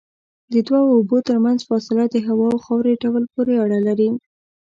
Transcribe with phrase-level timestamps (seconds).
[0.53, 4.09] د دوو اوبو ترمنځ فاصله د هوا او خاورې ډول پورې اړه لري.